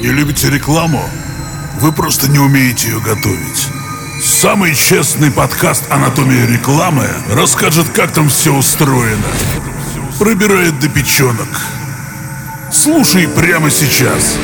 [0.00, 1.02] Не любите рекламу?
[1.78, 3.68] Вы просто не умеете ее готовить.
[4.24, 9.28] Самый честный подкаст «Анатомия рекламы» расскажет, как там все устроено.
[10.18, 11.48] Пробирает до печенок.
[12.72, 14.38] Слушай прямо сейчас.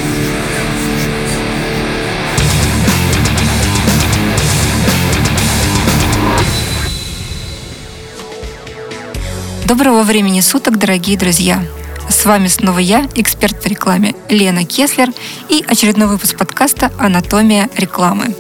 [9.64, 11.64] Доброго времени суток, дорогие друзья!
[12.26, 15.10] Вами снова я, эксперт по рекламе Лена Кеслер
[15.48, 18.34] и очередной выпуск подкаста «Анатомия рекламы».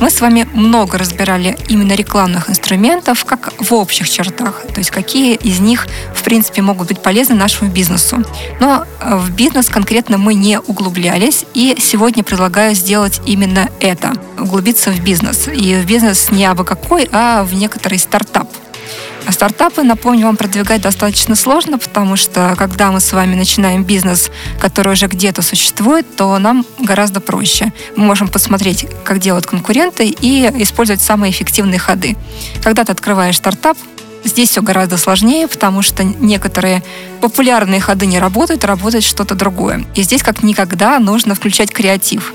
[0.00, 5.34] Мы с вами много разбирали именно рекламных инструментов, как в общих чертах, то есть какие
[5.34, 8.24] из них, в принципе, могут быть полезны нашему бизнесу.
[8.60, 14.90] Но э, в бизнес конкретно мы не углублялись, и сегодня предлагаю сделать именно это– углубиться
[14.90, 15.48] в бизнес.
[15.48, 18.48] И в бизнес не абы какой, а в некоторый стартап–
[19.28, 24.30] а стартапы, напомню, вам продвигать достаточно сложно, потому что когда мы с вами начинаем бизнес,
[24.58, 27.70] который уже где-то существует, то нам гораздо проще.
[27.94, 32.16] Мы можем посмотреть, как делают конкуренты и использовать самые эффективные ходы.
[32.64, 33.76] Когда ты открываешь стартап,
[34.24, 36.82] Здесь все гораздо сложнее, потому что некоторые
[37.20, 39.84] популярные ходы не работают, работает что-то другое.
[39.94, 42.34] И здесь как никогда нужно включать креатив.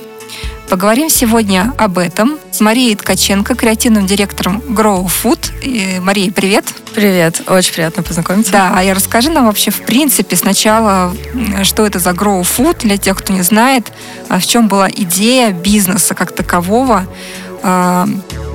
[0.70, 5.52] Поговорим сегодня об этом с Марией Ткаченко, креативным директором Grow Food.
[5.62, 6.66] И, Мария, привет.
[6.96, 8.52] Привет, очень приятно познакомиться.
[8.52, 11.14] Да, а я расскажи нам вообще в принципе сначала,
[11.62, 13.92] что это за Grow Food, для тех, кто не знает,
[14.30, 17.06] а в чем была идея бизнеса как такового.
[17.62, 18.08] А,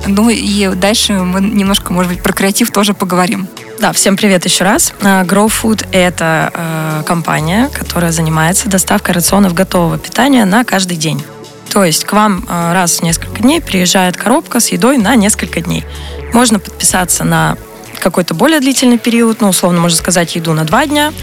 [0.05, 3.47] ну и дальше мы немножко, может быть, про креатив тоже поговорим.
[3.79, 4.93] Да, всем привет еще раз.
[5.01, 11.23] А, Grow Food– это компания, которая занимается доставкой рационов готового питания на каждый день.
[11.69, 15.61] То есть к вам э, раз в несколько дней приезжает коробка с едой на несколько
[15.61, 15.85] дней.
[16.33, 17.57] Можно подписаться на
[17.99, 21.13] какой-то более длительный период, ну, условно, можно сказать, еду на два дня,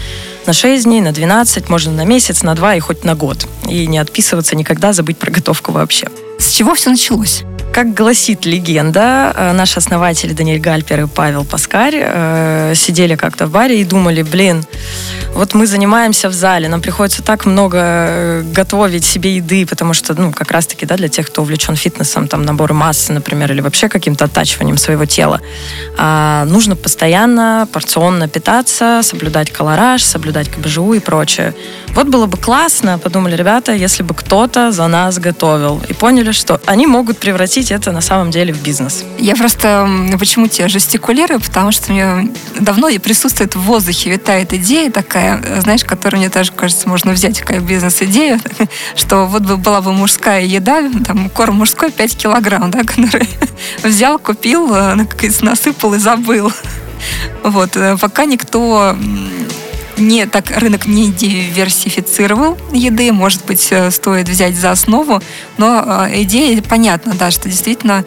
[0.45, 3.47] на 6 дней, на 12, можно на месяц, на два и хоть на год.
[3.67, 6.07] И не отписываться никогда, забыть про готовку вообще.
[6.39, 7.43] С чего все началось?
[7.77, 13.51] Как гласит легенда, э, наши основатели Даниэль Гальпер и Павел Паскарь э, сидели как-то в
[13.51, 14.63] баре и думали, блин,
[15.35, 20.19] вот мы занимаемся в зале, нам приходится так много э, готовить себе еды, потому что,
[20.19, 23.89] ну, как раз-таки, да, для тех, кто увлечен фитнесом, там, набор массы, например, или вообще
[23.89, 25.39] каким-то оттачиванием своего тела,
[25.99, 31.53] а, нужно постоянно порционно питаться, соблюдать колораж, соблюдать КБЖУ и прочее.
[31.89, 35.79] Вот было бы классно, подумали ребята, если бы кто-то за нас готовил.
[35.87, 39.03] И поняли, что они могут превратить это на самом деле в бизнес.
[39.17, 39.89] Я просто
[40.19, 46.19] почему тебе жестикулирую, потому что мне давно присутствует в воздухе, витает идея такая, знаешь, которую
[46.21, 48.39] мне тоже кажется, можно взять как бизнес-идею,
[48.95, 53.29] что вот бы была бы мужская еда, там корм мужской 5 килограмм, да, который
[53.83, 54.95] взял, купил, э,
[55.41, 56.51] насыпал и забыл.
[57.43, 58.97] Вот, э, пока никто
[59.97, 65.21] не так рынок не диверсифицировал еды, может быть, э, стоит взять за основу,
[65.57, 68.05] но э, идея понятна, да, что действительно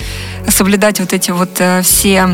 [0.49, 2.29] соблюдать вот эти вот э, все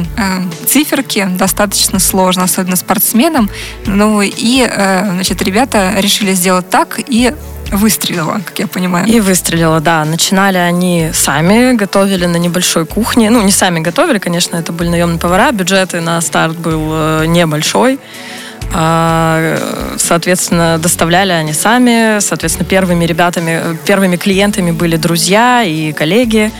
[0.66, 3.50] циферки достаточно сложно, особенно спортсменам.
[3.86, 7.32] Ну и, значит, ребята решили сделать так и
[7.72, 9.06] выстрелила, как я понимаю.
[9.06, 10.04] И выстрелила, да.
[10.04, 13.30] Начинали они сами, готовили на небольшой кухне.
[13.30, 15.50] Ну, не сами готовили, конечно, это были наемные повара.
[15.52, 17.98] Бюджеты на старт был небольшой.
[18.74, 19.58] А,
[19.96, 22.20] соответственно, доставляли они сами.
[22.20, 26.52] Соответственно, первыми ребятами, первыми клиентами были друзья и коллеги.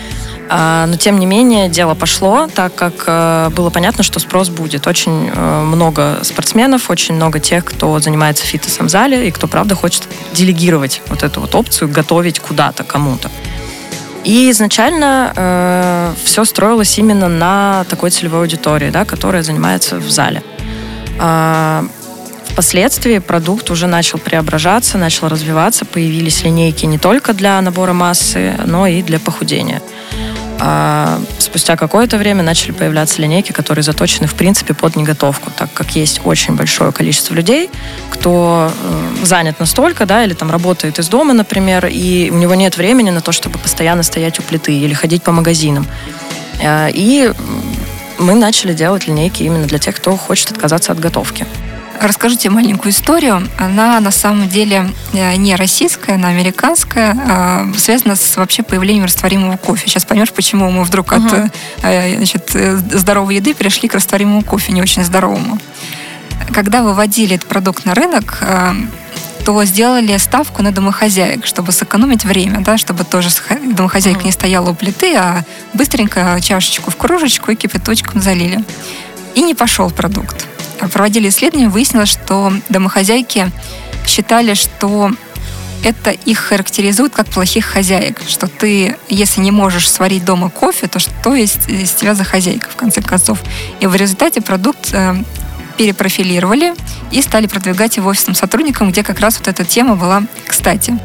[0.48, 4.86] А, но, тем не менее, дело пошло, так как э, было понятно, что спрос будет.
[4.86, 9.74] Очень э, много спортсменов, очень много тех, кто занимается фитнесом в зале и кто, правда,
[9.74, 13.28] хочет делегировать вот эту вот опцию, готовить куда-то, кому-то.
[14.22, 20.42] И изначально э, все строилось именно на такой целевой аудитории, да, которая занимается в зале.
[21.18, 21.86] А,
[22.56, 28.86] впоследствии продукт уже начал преображаться, начал развиваться, появились линейки не только для набора массы, но
[28.86, 29.82] и для похудения.
[30.58, 35.96] А спустя какое-то время начали появляться линейки, которые заточены, в принципе, под неготовку, так как
[35.96, 37.68] есть очень большое количество людей,
[38.08, 42.78] кто э, занят настолько, да, или там работает из дома, например, и у него нет
[42.78, 45.86] времени на то, чтобы постоянно стоять у плиты или ходить по магазинам.
[46.62, 47.30] Э, и
[48.18, 51.46] мы начали делать линейки именно для тех, кто хочет отказаться от готовки.
[52.00, 53.48] Расскажите маленькую историю.
[53.58, 59.56] Она на самом деле э, не российская, она американская, а связана с вообще появлением растворимого
[59.56, 59.88] кофе.
[59.88, 62.16] Сейчас поймешь, почему мы вдруг от uh-huh.
[62.16, 62.50] значит,
[62.92, 65.58] здоровой еды перешли к растворимому кофе, не очень здоровому.
[66.52, 68.42] Когда выводили этот продукт на рынок,
[69.44, 73.28] то сделали ставку на домохозяек, чтобы сэкономить время, да, чтобы тоже
[73.76, 78.64] домохозяйка не стояла у плиты, а быстренько чашечку в кружечку и кипяточком залили.
[79.36, 80.46] И не пошел продукт.
[80.92, 83.50] Проводили исследования, выяснилось, что домохозяйки
[84.06, 85.10] считали, что
[85.84, 90.98] это их характеризует как плохих хозяек, что ты, если не можешь сварить дома кофе, то
[90.98, 93.38] что есть из тебя за хозяйка, в конце концов.
[93.80, 95.14] И в результате продукт э,
[95.76, 96.74] перепрофилировали
[97.10, 100.98] и стали продвигать его офисным сотрудникам, где как раз вот эта тема была кстати.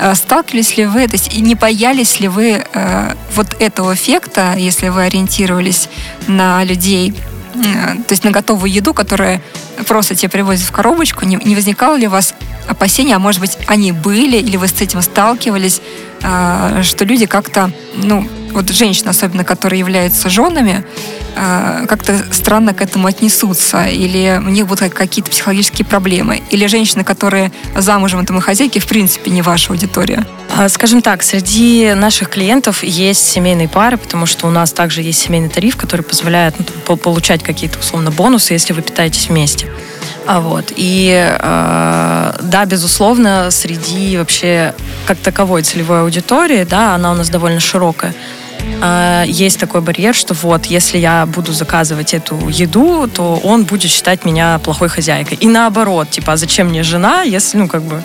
[0.00, 4.88] Э, сталкивались ли вы, то есть не боялись ли вы э, вот этого эффекта, если
[4.88, 5.88] вы ориентировались
[6.26, 7.14] на людей,
[7.54, 9.40] то есть на готовую еду, которая
[9.86, 12.34] просто тебе привозят в коробочку, не, не возникало ли у вас
[12.68, 15.80] опасения, а может быть они были, или вы с этим сталкивались,
[16.22, 20.84] э, что люди как-то, ну, вот женщины, особенно, которые являются женами,
[21.36, 27.04] э, как-то странно к этому отнесутся, или у них будут какие-то психологические проблемы, или женщины,
[27.04, 30.26] которые замужем и хозяйки, в принципе, не ваша аудитория?
[30.56, 35.20] А, скажем так, среди наших клиентов есть семейные пары, потому что у нас также есть
[35.20, 36.54] семейный тариф, который позволяет
[36.88, 39.68] ну, получать какие-то условно бонусы, если вы питаетесь вместе.
[40.26, 40.72] А вот.
[40.76, 44.74] И э, да, безусловно, среди вообще
[45.06, 48.14] как таковой целевой аудитории, да, она у нас довольно широкая.
[48.82, 53.90] Э, есть такой барьер, что вот, если я буду заказывать эту еду, то он будет
[53.90, 55.38] считать меня плохой хозяйкой.
[55.40, 58.02] И наоборот, типа, а зачем мне жена, если, ну, как бы,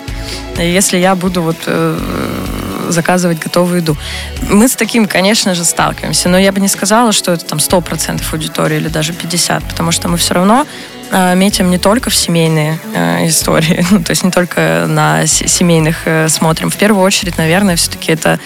[0.58, 1.98] если я буду вот э,
[2.92, 3.96] заказывать готовую еду.
[4.48, 8.22] Мы с таким, конечно же, сталкиваемся, но я бы не сказала, что это там 100%
[8.32, 10.66] аудитории или даже 50%, потому что мы все равно
[11.10, 16.06] э, метим не только в семейные э, истории, ну, то есть не только на семейных
[16.06, 16.70] э, смотрим.
[16.70, 18.38] В первую очередь, наверное, все-таки это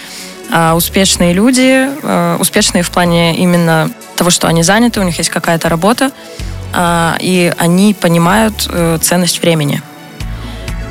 [0.51, 5.29] э, успешные люди, э, успешные в плане именно того, что они заняты, у них есть
[5.29, 6.11] какая-то работа,
[6.73, 9.81] э, и они понимают э, ценность времени.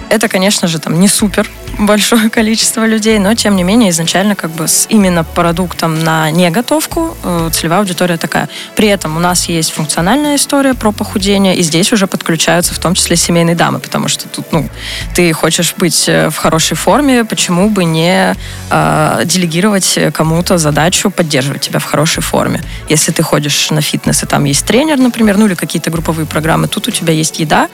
[0.08, 4.50] Это, конечно же, там не супер большое количество людей, но тем не менее изначально как
[4.50, 8.48] бы с именно продуктом на неготовку э, целевая аудитория такая.
[8.76, 12.94] При этом у нас есть функциональная история про похудение, и здесь уже подключаются в том
[12.94, 14.68] числе семейные дамы, потому что тут, ну,
[15.14, 18.34] ты хочешь быть э, в хорошей форме, почему бы не
[18.70, 22.62] э, делегировать кому-то задачу поддерживать тебя в хорошей форме.
[22.88, 26.68] Если ты ходишь на фитнес, и там есть тренер, например, ну или какие-то групповые программы,
[26.68, 27.68] тут у тебя есть еда,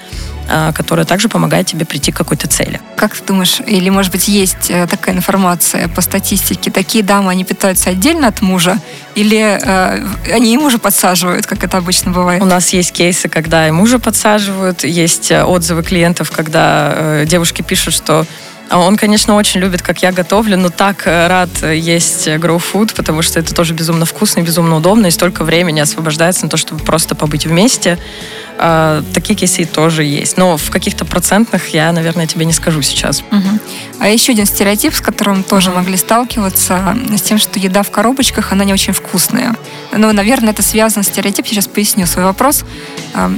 [0.74, 2.80] которая также помогает тебе прийти к какой-то цели.
[2.96, 7.44] Как ты думаешь, или может быть, есть э, такая информация по статистике, такие дамы, они
[7.44, 8.78] питаются отдельно от мужа,
[9.14, 12.42] или э, они и мужа подсаживают, как это обычно бывает?
[12.42, 17.62] У нас есть кейсы, когда и мужа подсаживают, есть э, отзывы клиентов, когда э, девушки
[17.62, 18.26] пишут, что
[18.78, 23.22] он, конечно, очень любит, как я готовлю, но так э, рад есть Grow Food, потому
[23.22, 26.84] что это тоже безумно вкусно и безумно удобно, и столько времени освобождается на то, чтобы
[26.84, 27.98] просто побыть вместе.
[28.62, 30.36] А, такие кейсы тоже есть.
[30.36, 33.22] Но в каких-то процентных я, наверное, тебе не скажу сейчас.
[33.32, 33.58] Угу.
[34.00, 38.52] А еще один стереотип, с которым тоже могли сталкиваться, с тем, что еда в коробочках,
[38.52, 39.56] она не очень вкусная.
[39.96, 41.50] Ну, наверное, это связано с стереотипом.
[41.50, 42.64] Сейчас поясню свой вопрос.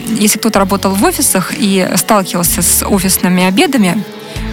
[0.09, 4.05] Если кто-то работал в офисах и сталкивался с офисными обедами,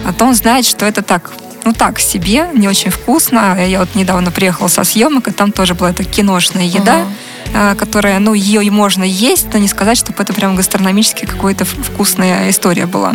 [0.06, 1.30] а то он знает, что это так,
[1.64, 3.56] ну так себе, не очень вкусно.
[3.64, 7.04] Я вот недавно приехала со съемок, и там тоже была эта киношная еда,
[7.52, 7.76] uh-huh.
[7.76, 12.50] которая, ну, ее и можно есть, но не сказать, чтобы это прям гастрономически какая-то вкусная
[12.50, 13.14] история была.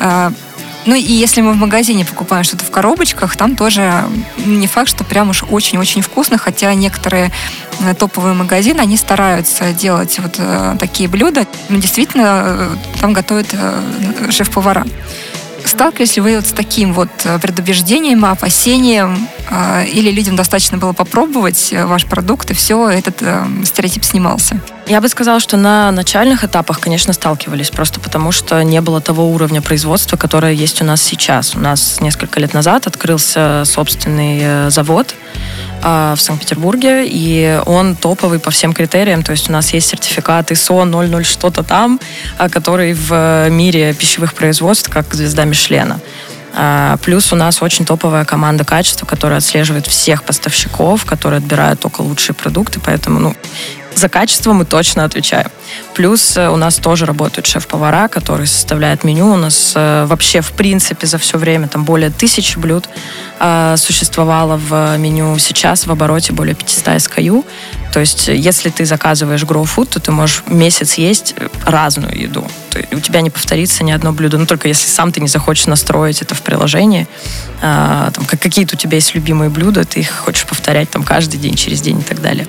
[0.00, 0.32] А,
[0.88, 4.04] ну и если мы в магазине покупаем что-то в коробочках, там тоже
[4.46, 7.30] не факт, что прям уж очень-очень вкусно, хотя некоторые
[7.80, 11.46] э, топовые магазины, они стараются делать вот э, такие блюда.
[11.68, 13.48] Но действительно, э, там готовят
[14.30, 14.86] шеф-повара.
[15.68, 20.94] Сталкивались ли вы вот с таким вот э, предубеждением, опасением, э, или людям достаточно было
[20.94, 23.22] попробовать э, ваш продукт, и все, этот
[23.64, 24.58] стереотип снимался?
[24.88, 29.30] Я бы сказала, что на начальных этапах, конечно, сталкивались, просто потому что не было того
[29.30, 31.54] уровня производства, которое есть у нас сейчас.
[31.54, 35.14] У нас несколько лет назад открылся собственный завод,
[35.82, 40.50] а, в Санкт-Петербурге, и он топовый по всем критериям, то есть у нас есть сертификат
[40.50, 42.00] ISO 00 что-то там,
[42.38, 46.00] а, который в мире пищевых производств как звезда Мишлена.
[46.54, 52.00] А, плюс у нас очень топовая команда качества, которая отслеживает всех поставщиков, которые отбирают только
[52.00, 53.36] лучшие продукты, поэтому ну,
[53.94, 55.50] за качество мы точно отвечаем.
[55.94, 59.32] Плюс э, у нас тоже работают шеф-повара, которые составляют меню.
[59.32, 62.88] У нас э, вообще, в принципе, за все время там более тысячи блюд
[63.38, 65.38] э, существовало в меню.
[65.38, 67.44] Сейчас в обороте более 500 SKU.
[67.92, 72.46] То есть, если ты заказываешь Grow Food, то ты можешь месяц есть разную еду.
[72.92, 74.38] У тебя не повторится ни одно блюдо.
[74.38, 77.06] Ну, только если сам ты не захочешь настроить это в приложении.
[77.60, 81.54] А, там, какие-то у тебя есть любимые блюда, ты их хочешь повторять там каждый день,
[81.54, 82.46] через день и так далее.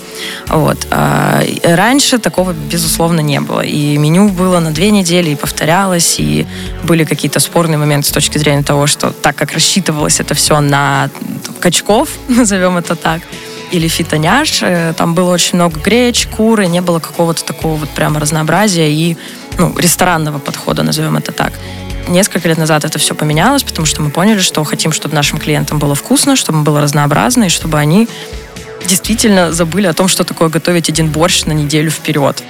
[0.47, 0.87] Вот.
[0.91, 3.61] А, раньше такого, безусловно, не было.
[3.61, 6.45] И меню было на две недели, и повторялось, и
[6.83, 10.78] были какие-то спорные моменты с точки зрения того, что так как рассчитывалось это все на
[11.59, 13.21] качков, назовем это так,
[13.71, 14.59] или фитоняш.
[14.61, 19.17] Э, там было очень много греч, куры, не было какого-то такого вот прямо разнообразия и
[19.57, 21.53] ну, ресторанного подхода, назовем это так.
[22.07, 25.77] Несколько лет назад это все поменялось, потому что мы поняли, что хотим, чтобы нашим клиентам
[25.77, 28.07] было вкусно, чтобы было разнообразно, и чтобы они
[28.87, 32.43] действительно забыли о том, что такое готовить один борщ на неделю вперед.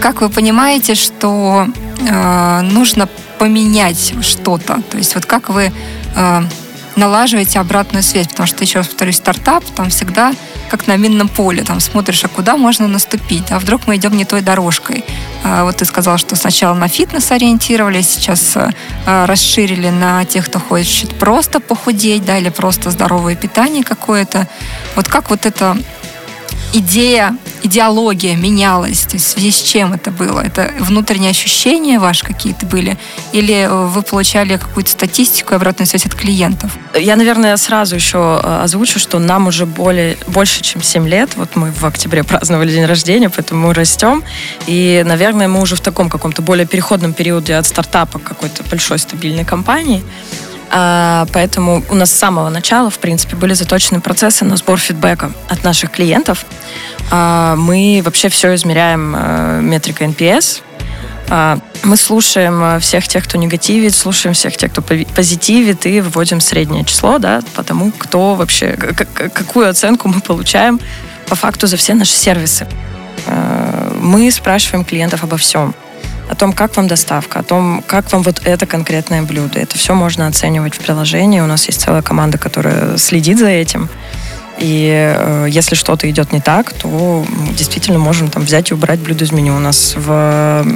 [0.00, 1.66] Как вы понимаете, что
[2.00, 3.08] э, нужно
[3.38, 4.82] поменять что-то?
[4.90, 5.72] То есть вот как вы
[6.14, 6.42] э,
[6.98, 8.28] налаживаете обратную связь?
[8.28, 10.34] Потому что, еще раз повторюсь, стартап, там всегда
[10.68, 14.24] как на минном поле, там смотришь, а куда можно наступить, а вдруг мы идем не
[14.24, 15.04] той дорожкой.
[15.42, 20.58] А, вот ты сказал, что сначала на фитнес ориентировались, сейчас а, расширили на тех, кто
[20.58, 24.46] хочет просто похудеть, да, или просто здоровое питание какое-то.
[24.94, 25.76] Вот как вот это
[26.72, 27.36] идея,
[27.68, 29.00] идеология менялась?
[29.02, 30.40] То есть в связи с чем это было?
[30.40, 32.98] Это внутренние ощущения ваши какие-то были?
[33.32, 36.72] Или э, вы получали какую-то статистику и обратную связь от клиентов?
[36.98, 41.36] Я, наверное, сразу еще э, озвучу, что нам уже более, больше, чем 7 лет.
[41.36, 44.24] Вот мы в октябре праздновали день рождения, поэтому мы растем.
[44.66, 49.44] И, наверное, мы уже в таком каком-то более переходном периоде от стартапа какой-то большой стабильной
[49.44, 50.02] компании.
[50.70, 55.32] А, поэтому у нас с самого начала, в принципе, были заточены процессы на сбор фидбэка
[55.48, 56.44] от наших клиентов.
[57.10, 60.62] А, мы вообще все измеряем а, метрикой NPS.
[61.30, 66.40] А, мы слушаем а, всех тех, кто негативит, слушаем всех тех, кто позитивит, и выводим
[66.40, 70.80] среднее число, да, потому кто вообще, какую оценку мы получаем
[71.28, 72.66] по факту за все наши сервисы.
[73.26, 75.74] А, мы спрашиваем клиентов обо всем
[76.28, 79.58] о том, как вам доставка, о том, как вам вот это конкретное блюдо.
[79.58, 81.40] Это все можно оценивать в приложении.
[81.40, 83.88] У нас есть целая команда, которая следит за этим.
[84.58, 87.24] И э, если что-то идет не так, то
[87.56, 89.54] действительно можем там взять и убрать блюдо из меню.
[89.56, 90.66] У нас в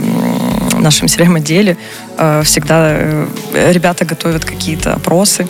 [0.82, 1.76] нашем CRM-отделе
[2.18, 3.26] э, всегда э,
[3.73, 5.49] ребята готовят какие-то опросы,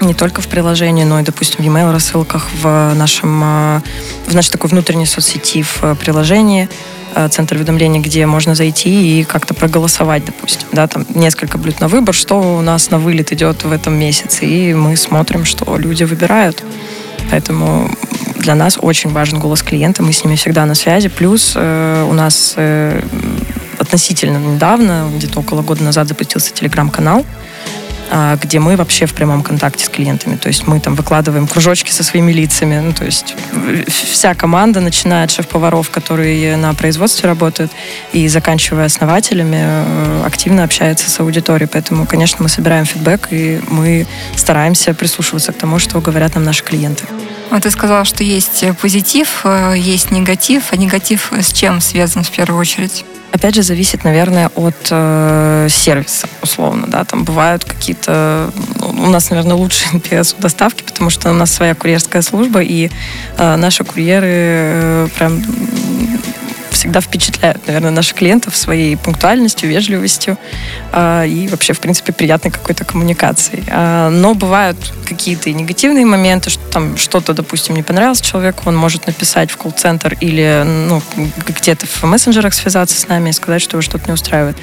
[0.00, 3.80] не только в приложении, но и, допустим, в e-mail рассылках, в нашем, э,
[4.26, 6.68] в нашей такой внутренней соцсети, в приложении.
[7.16, 10.66] Э, центр уведомлений, где можно зайти и как-то проголосовать, допустим.
[10.72, 14.44] Да, там несколько блюд на выбор, что у нас на вылет идет в этом месяце,
[14.44, 16.64] и мы смотрим, что люди выбирают.
[17.30, 17.88] Поэтому
[18.36, 21.08] для нас очень важен голос клиента, мы с ними всегда на связи.
[21.08, 23.00] Плюс э, у нас э,
[23.78, 27.24] относительно недавно, где-то около года назад запустился телеграм-канал,
[28.42, 30.36] где мы вообще в прямом контакте с клиентами.
[30.36, 32.78] То есть мы там выкладываем кружочки со своими лицами.
[32.78, 33.34] Ну, то есть
[33.88, 37.72] вся команда, начиная от шеф-поваров, которые на производстве работают,
[38.12, 41.68] и заканчивая основателями, э, активно общается с аудиторией.
[41.72, 44.06] Поэтому, конечно, мы собираем фидбэк, и мы
[44.36, 47.04] стараемся прислушиваться к тому, что говорят нам наши клиенты.
[47.50, 50.64] Вот ты сказала, что есть позитив, э, есть негатив.
[50.70, 53.04] А негатив с чем связан в первую очередь?
[53.32, 58.52] Опять же, зависит, наверное, от э, сервиса, условно, да, там бывают какие-то...
[58.80, 62.90] Ну, у нас, наверное, лучший NPS доставки, потому что у нас своя курьерская служба, и
[63.38, 65.42] э, наши курьеры э, прям
[66.84, 70.36] всегда впечатляют, наверное, наших клиентов своей пунктуальностью, вежливостью
[70.92, 73.64] э, и вообще, в принципе, приятной какой-то коммуникацией.
[73.66, 74.76] Э, но бывают
[75.06, 80.18] какие-то негативные моменты, что там что-то, допустим, не понравилось человеку, он может написать в колл-центр
[80.20, 81.00] или ну,
[81.46, 84.58] где-то в мессенджерах связаться с нами и сказать, что его что-то не устраивает.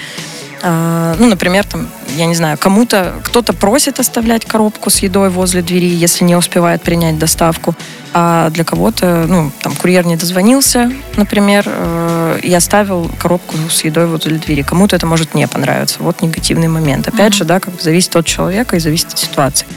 [0.63, 5.61] А, ну, например, там, я не знаю, кому-то, кто-то просит оставлять коробку с едой возле
[5.61, 7.75] двери, если не успевает принять доставку,
[8.13, 14.05] а для кого-то, ну, там, курьер не дозвонился, например, э, и оставил коробку с едой
[14.05, 14.61] возле двери.
[14.61, 15.97] Кому-то это может не понравиться.
[15.99, 17.07] Вот негативный момент.
[17.07, 17.37] Опять mm-hmm.
[17.37, 19.67] же, да, как зависит от человека и зависит от ситуации.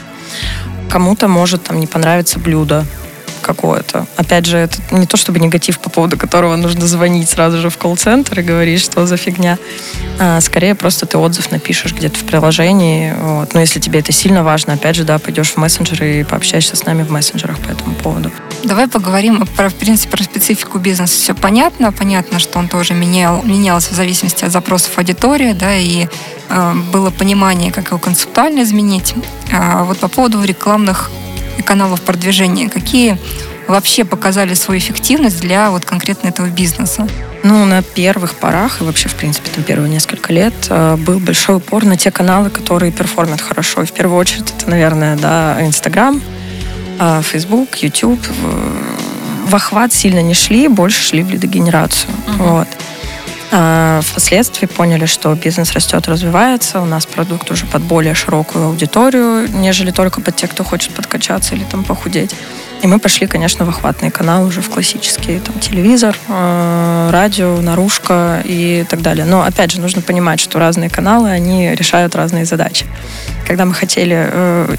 [0.89, 2.85] Кому-то может там не понравиться блюдо,
[3.45, 4.07] какое-то.
[4.17, 7.77] Опять же, это не то чтобы негатив, по поводу которого нужно звонить сразу же в
[7.77, 9.59] колл-центр и говорить, что за фигня.
[10.19, 13.13] А, скорее, просто ты отзыв напишешь где-то в приложении.
[13.19, 13.53] Вот.
[13.53, 16.85] Но если тебе это сильно важно, опять же, да, пойдешь в мессенджеры и пообщаешься с
[16.85, 18.31] нами в мессенджерах по этому поводу.
[18.63, 21.15] Давай поговорим про, в принципе, про специфику бизнеса.
[21.15, 21.91] Все понятно.
[21.91, 26.07] Понятно, что он тоже менял, менялся в зависимости от запросов аудитории, да, и
[26.49, 29.13] э, было понимание, как его концептуально изменить.
[29.53, 31.11] А вот по поводу рекламных
[31.63, 33.17] каналов продвижения, какие
[33.67, 37.07] вообще показали свою эффективность для вот конкретно этого бизнеса?
[37.43, 41.57] Ну, на первых порах и вообще, в принципе, там первые несколько лет э, был большой
[41.57, 43.83] упор на те каналы, которые перформят хорошо.
[43.83, 46.21] И в первую очередь это, наверное, да, Инстаграм,
[46.99, 48.19] э, Фейсбук, Ютуб.
[49.47, 52.11] В охват сильно не шли, больше шли в лидогенерацию.
[52.11, 52.49] Uh-huh.
[52.49, 52.67] Вот.
[53.57, 59.47] А впоследствии поняли, что бизнес растет, развивается, у нас продукт уже под более широкую аудиторию,
[59.49, 62.35] нежели только под тех, кто хочет подкачаться или там похудеть.
[62.81, 68.41] И мы пошли, конечно, в охватные каналы уже в классические, там, телевизор, э, радио, наружка
[68.43, 69.23] и так далее.
[69.23, 72.85] Но, опять же, нужно понимать, что разные каналы, они решают разные задачи.
[73.47, 74.75] Когда мы хотели э,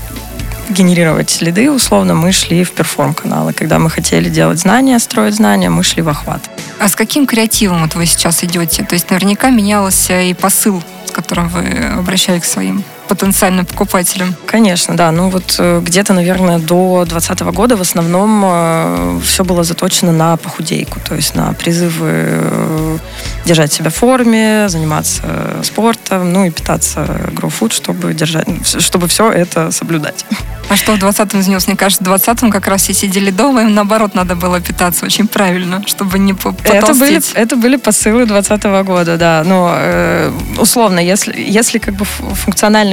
[0.69, 3.53] генерировать следы, условно, мы шли в перформ-каналы.
[3.53, 6.43] Когда мы хотели делать знания, строить знания, мы шли в охват.
[6.79, 8.85] А с каким креативом вот вы сейчас идете?
[8.85, 11.63] То есть наверняка менялся и посыл, с которым вы
[11.99, 14.35] обращались к своим потенциальным покупателям?
[14.47, 15.11] Конечно, да.
[15.11, 20.37] Ну вот э, где-то, наверное, до 2020 года в основном э, все было заточено на
[20.37, 22.99] похудейку, то есть на призывы э,
[23.45, 25.23] держать себя в форме, заниматься
[25.63, 30.25] спортом, ну и питаться grow food, чтобы держать, чтобы все это соблюдать.
[30.69, 31.69] А что в 20-м изменилось?
[31.69, 35.29] Мне кажется, в 20-м как раз все сидели дома, им наоборот надо было питаться очень
[35.29, 36.75] правильно, чтобы не потолстеть.
[36.75, 39.43] Это были, это были посылы 20 -го года, да.
[39.47, 42.05] Но э, условно, если, если как бы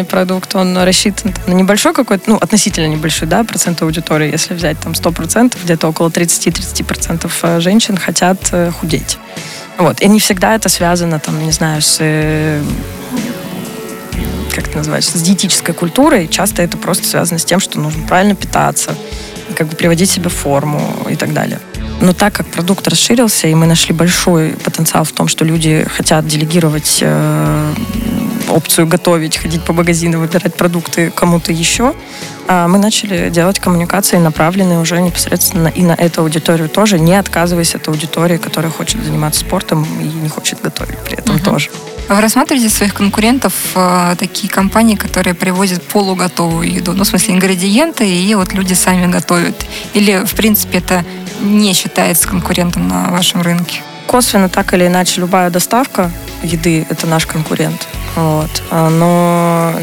[0.03, 4.79] функциональный продукт, он рассчитан на небольшой какой-то, ну, относительно небольшой, да, процент аудитории, если взять
[4.79, 9.17] там 100%, где-то около 30-30% э, женщин хотят э, худеть.
[9.77, 10.01] Вот.
[10.01, 12.61] И не всегда это связано, там, не знаю, с э,
[14.55, 16.27] как это называется, с диетической культурой.
[16.27, 18.95] Часто это просто связано с тем, что нужно правильно питаться,
[19.57, 21.59] как бы приводить себя в форму и так далее.
[22.01, 26.27] Но так как продукт расширился, и мы нашли большой потенциал в том, что люди хотят
[26.27, 27.73] делегировать э,
[28.53, 31.93] опцию готовить, ходить по магазинам, выбирать продукты кому-то еще,
[32.47, 37.75] э, мы начали делать коммуникации, направленные уже непосредственно и на эту аудиторию тоже, не отказываясь
[37.75, 41.43] от аудитории, которая хочет заниматься спортом и не хочет готовить при этом uh-huh.
[41.43, 41.69] тоже.
[42.09, 46.93] А вы рассматриваете своих конкурентов э, такие компании, которые привозят полуготовую еду?
[46.93, 49.65] Ну, в смысле, ингредиенты, и вот люди сами готовят?
[49.93, 51.05] Или, в принципе, это
[51.41, 53.81] не считается конкурентом на вашем рынке?
[54.07, 56.11] Косвенно, так или иначе, любая доставка
[56.43, 57.87] еды– это наш конкурент.
[58.15, 58.63] Вот.
[58.69, 59.73] А, но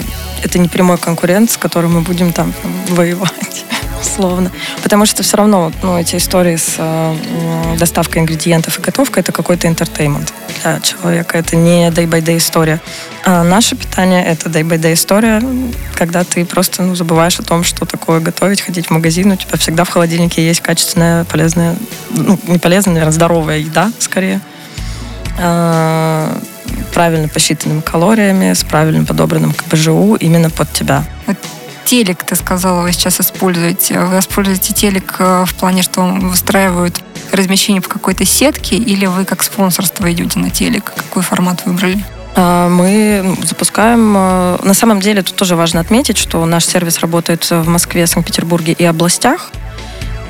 [0.43, 2.53] это не прямой конкурент, с которым мы будем там
[2.89, 3.65] воевать
[4.01, 4.51] условно.
[4.83, 9.69] Потому что все равно ну, эти истории с э, доставкой ингредиентов и готовкой это какой-то
[9.69, 11.39] интертеймент для человека.
[11.39, 12.81] Это не day-by-day история.
[13.25, 15.43] А наше питание это day-by-day история,
[15.95, 19.33] когда ты просто ну, забываешь о том, что такое готовить, ходить в магазин.
[19.33, 21.77] У тебя всегда в холодильнике есть качественная, полезная,
[22.11, 24.41] ну, не полезная, наверное, здоровая еда, скорее.
[25.39, 26.39] А,
[26.93, 31.05] правильно посчитанными калориями, с правильно подобранным КБЖУ именно под тебя
[31.91, 33.99] телек, ты сказала, вы сейчас используете.
[33.99, 39.43] Вы используете телек э, в плане, что выстраивают размещение по какой-то сетке, или вы как
[39.43, 40.93] спонсорство идете на телек?
[40.95, 41.99] Какой формат выбрали?
[42.37, 44.15] А, мы запускаем...
[44.17, 48.73] Э, на самом деле тут тоже важно отметить, что наш сервис работает в Москве, Санкт-Петербурге
[48.73, 49.51] и областях.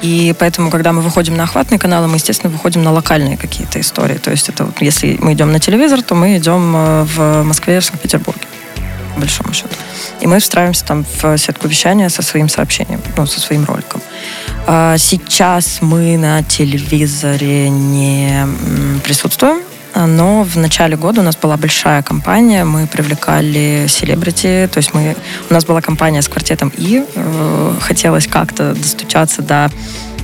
[0.00, 4.16] И поэтому, когда мы выходим на охватные каналы, мы, естественно, выходим на локальные какие-то истории.
[4.16, 7.80] То есть это вот, если мы идем на телевизор, то мы идем э, в Москве,
[7.80, 8.46] в Санкт-Петербурге
[9.14, 9.74] по большому счету.
[10.20, 14.00] И мы встраиваемся там в сетку вещания со своим сообщением, ну, со своим роликом.
[14.66, 18.46] А сейчас мы на телевизоре не
[19.04, 19.62] присутствуем,
[19.94, 25.16] но в начале года у нас была большая кампания, мы привлекали селебрити, то есть мы,
[25.48, 29.70] у нас была кампания с квартетом И, э, хотелось как-то достучаться до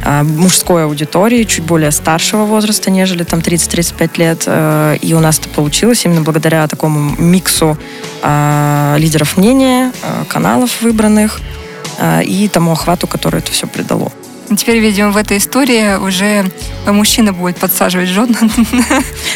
[0.04, 4.42] а, мужской аудитории, чуть более старшего возраста, нежели там 30-35 лет.
[4.46, 7.76] Э, и у нас это получилось именно благодаря такому миксу
[8.22, 11.40] а, лидеров мнения, э, каналов выбранных
[11.98, 14.12] э, и тому охвату, который это все придало.
[14.56, 16.50] Теперь, видимо, в этой истории уже
[16.86, 18.36] мужчина будет подсаживать жен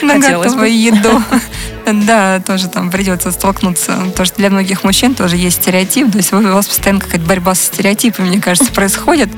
[0.03, 1.23] на готовую еду.
[1.92, 3.96] Да, тоже там придется столкнуться.
[4.11, 6.12] Потому что для многих мужчин тоже есть стереотип.
[6.12, 9.29] То есть у вас постоянно какая-то борьба с стереотипами, мне кажется, происходит.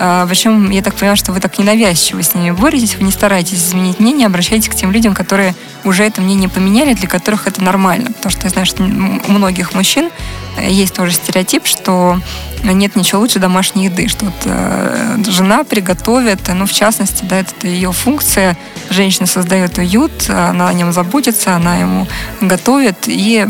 [0.00, 3.58] А, Причем, я так понимаю, что вы так ненавязчиво с ними боретесь, вы не стараетесь
[3.58, 8.12] изменить мнение, обращаетесь к тем людям, которые уже это мнение поменяли, для которых это нормально.
[8.12, 10.10] Потому что я знаю, что у многих мужчин
[10.56, 12.20] э, есть тоже стереотип, что
[12.62, 17.66] нет ничего лучше домашней еды, что вот, э, жена приготовит, ну, в частности, да, это
[17.66, 18.56] ее функция,
[18.90, 22.06] женщина создает уют, она о нем заботится, она ему
[22.40, 23.46] готовит, и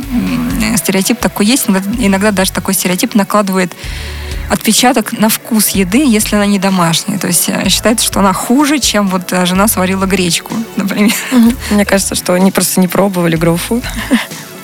[0.76, 3.72] стереотип такой есть, иногда даже такой стереотип накладывает
[4.48, 7.18] отпечаток на вкус еды, если она не домашняя.
[7.18, 11.14] То есть э, считается, что она хуже, чем вот э, жена сварила гречку, например.
[11.70, 13.84] Мне кажется, что они просто не пробовали гроуфуд.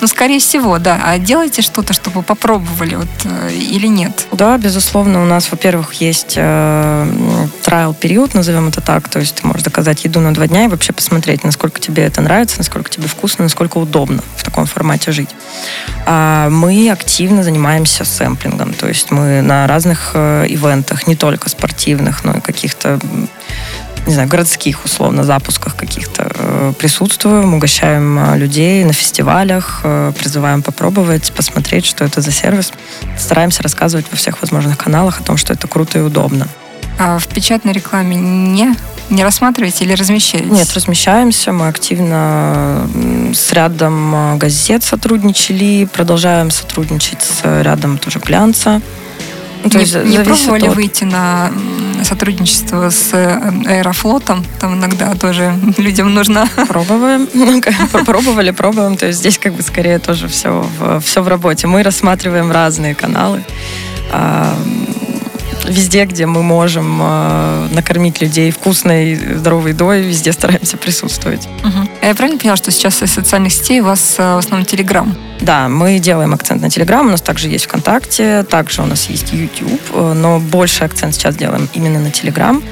[0.05, 1.01] Ну, скорее всего, да.
[1.03, 4.27] А делаете что-то, чтобы попробовали вот, э, или нет?
[4.31, 5.23] Да, безусловно.
[5.23, 9.09] У нас, во-первых, есть э, трайл-период, назовем это так.
[9.09, 12.21] То есть ты можешь заказать еду на два дня и вообще посмотреть, насколько тебе это
[12.21, 15.29] нравится, насколько тебе вкусно, насколько удобно в таком формате жить.
[16.05, 18.75] А мы активно занимаемся сэмплингом.
[18.75, 22.99] То есть мы на разных э, ивентах, не только спортивных, но и каких-то
[24.07, 30.61] не знаю, городских, условно, запусках каких-то э, присутствуем, угощаем э, людей на фестивалях, э, призываем
[30.61, 32.71] попробовать, посмотреть, что это за сервис.
[33.17, 36.47] Стараемся рассказывать во всех возможных каналах о том, что это круто и удобно.
[36.99, 38.75] А в печатной рекламе не
[39.07, 40.49] не рассматриваете или размещаете?
[40.49, 41.51] Нет, размещаемся.
[41.51, 42.89] Мы активно
[43.35, 48.81] с рядом газет сотрудничали, продолжаем сотрудничать с рядом тоже глянца.
[49.65, 50.75] Ну, то не, есть не пробовали от...
[50.75, 51.51] выйти на
[52.03, 54.45] сотрудничество с э, Аэрофлотом?
[54.59, 56.47] Там иногда тоже людям нужно...
[56.67, 57.27] Пробуем.
[58.05, 58.95] Пробовали, пробуем.
[58.95, 61.65] То есть здесь как бы скорее тоже все в, все в работе.
[61.65, 63.43] Мы рассматриваем разные каналы
[65.67, 71.47] везде, где мы можем э, накормить людей вкусной, здоровой едой, везде стараемся присутствовать.
[71.63, 71.89] Угу.
[72.03, 75.15] Я правильно поняла, что сейчас из социальных сетей у вас э, в основном Телеграм?
[75.41, 79.33] Да, мы делаем акцент на Телеграм, у нас также есть ВКонтакте, также у нас есть
[79.33, 82.63] YouTube, э, но больше акцент сейчас делаем именно на Телеграм.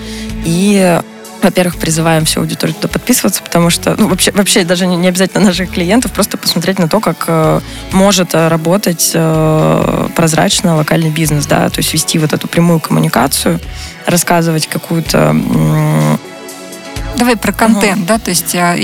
[0.45, 0.99] И
[1.43, 5.71] во-первых, призываем всю аудиторию туда подписываться, потому что ну, вообще, вообще даже не, обязательно наших
[5.71, 7.59] клиентов, просто посмотреть на то, как э,
[7.91, 13.59] может э, работать э, прозрачно локальный бизнес, да, то есть вести вот эту прямую коммуникацию,
[14.05, 15.35] рассказывать какую-то
[17.23, 18.05] Давай про контент, угу.
[18.05, 18.75] да, то есть а,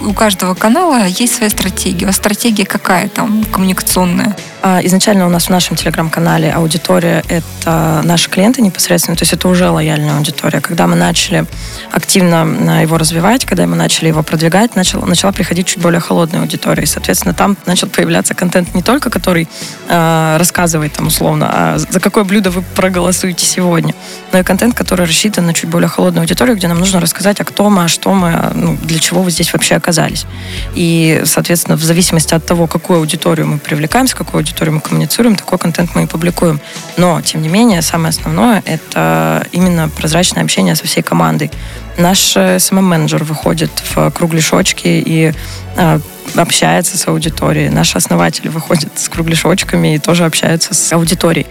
[0.00, 2.04] у каждого канала есть своя стратегия.
[2.04, 4.36] У вас стратегия какая там коммуникационная?
[4.62, 9.48] А, изначально у нас в нашем телеграм-канале аудитория— это наши клиенты непосредственно, то есть это
[9.48, 10.60] уже лояльная аудитория.
[10.60, 11.46] Когда мы начали
[11.92, 16.40] активно а, его развивать, когда мы начали его продвигать, начала, начала приходить чуть более холодная
[16.40, 16.82] аудитория.
[16.82, 19.48] И, соответственно, там начал появляться контент не только, который
[19.88, 23.94] э, рассказывает там условно, а за какое блюдо вы проголосуете сегодня,
[24.32, 27.44] но и контент, который рассчитан на чуть более холодную аудиторию, где нам нужно рассказать, а
[27.44, 30.26] кто мы, а что мы, ну, для чего вы здесь вообще оказались.
[30.74, 35.36] И, соответственно, в зависимости от того, какую аудиторию мы привлекаем, с какой аудиторией мы коммуницируем,
[35.36, 36.60] такой контент мы и публикуем.
[36.96, 41.50] Но, тем не менее, самое основное— это именно прозрачное общение со всей командой.
[41.96, 45.32] Наш SMM-менеджер выходит в кругляшочки и
[45.76, 46.00] э,
[46.36, 47.70] общается с аудиторией.
[47.70, 51.46] Наш основатель выходит с кругляшочками и тоже общается с аудиторией.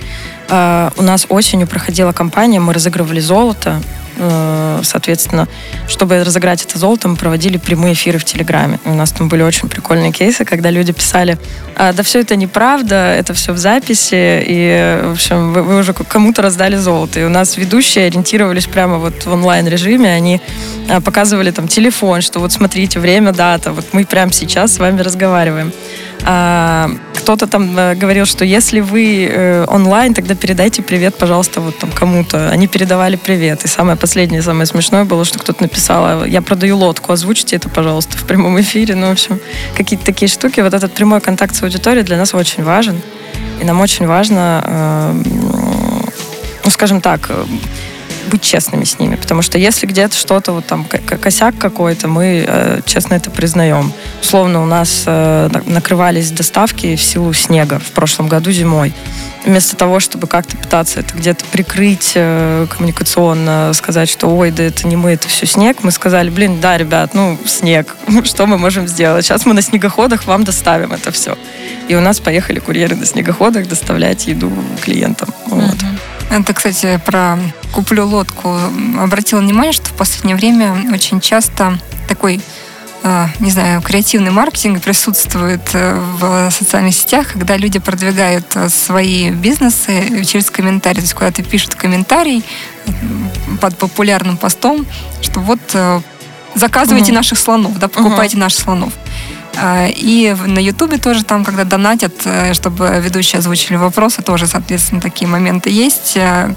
[0.49, 3.81] Э, у нас осенью проходила кампания, мы разыгрывали золото
[4.19, 5.47] Э, соответственно,
[5.88, 8.79] чтобы разыграть это золото, мы проводили прямые эфиры в Телеграме.
[8.86, 11.38] У нас там были очень прикольные кейсы, когда люди писали,
[11.75, 15.93] а, да все это неправда, это все в записи, и, в общем, вы, вы уже
[15.93, 17.19] кому-то раздали золото.
[17.19, 20.41] И у нас ведущие ориентировались прямо вот в онлайн-режиме, они
[20.89, 25.01] а, показывали там телефон, что вот смотрите, время, дата, вот мы прямо сейчас с вами
[25.01, 25.71] разговариваем.
[26.23, 26.89] А,
[27.27, 31.91] кто-то там э, говорил, что если вы э, онлайн, тогда передайте привет, пожалуйста, вот там
[31.91, 32.49] кому-то.
[32.49, 33.65] Они передавали привет.
[33.65, 37.69] И самое последнее, самое смешное было, что кто-то написал, «А, я продаю лодку, озвучите это,
[37.69, 38.95] пожалуйста, в прямом эфире.
[38.95, 39.39] Ну, в общем,
[39.75, 40.62] какие-то такие штуки.
[40.62, 43.01] Вот этот прямой контакт с аудиторией для нас очень важен.
[43.60, 45.23] И нам очень важно, э,
[46.63, 47.30] ну, скажем так,
[48.28, 52.82] быть честными с ними, потому что если где-то что-то вот там косяк какой-то, мы э,
[52.86, 53.94] честно это признаем.
[54.22, 58.94] Условно у нас э, накрывались доставки в силу снега в прошлом году зимой.
[59.46, 64.88] Вместо того, чтобы как-то пытаться это где-то прикрыть э, коммуникационно, сказать, что ой, да это
[64.88, 68.88] не мы, это все снег, мы сказали, блин, да, ребят, ну снег, что мы можем
[68.88, 69.26] сделать?
[69.26, 71.38] Сейчас мы на снегоходах вам доставим это все.
[71.88, 75.30] И у нас поехали курьеры на снегоходах доставлять еду клиентам.
[75.46, 75.78] Вот.
[76.30, 77.38] Это, кстати, про
[77.74, 78.58] «Куплю лодку».
[79.00, 82.42] Обратила внимание, что в последнее время очень часто такой
[83.04, 89.32] э, не знаю, креативный маркетинг присутствует э, в социальных сетях, когда люди продвигают э, свои
[89.32, 90.98] бизнесы через комментарии.
[90.98, 92.44] То есть куда-то пишут комментарий
[93.62, 94.86] под популярным постом,
[95.22, 95.60] что вот
[96.56, 97.16] заказывайте угу.
[97.16, 98.42] наших слонов, да, покупайте угу.
[98.42, 98.94] наших слонов.
[99.60, 105.02] А, и на Ютубе тоже там, когда донатят, э, чтобы ведущие озвучили вопросы, тоже, соответственно,
[105.02, 106.15] такие моменты есть.
[106.15, 106.54] Э,